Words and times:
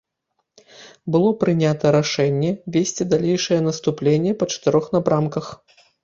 Было 1.15 1.29
прынята 1.41 1.91
рашэнне 1.95 2.49
весці 2.75 3.07
далейшае 3.11 3.59
наступленне 3.67 4.31
па 4.39 4.45
чатырох 4.55 4.85
напрамках. 4.97 5.45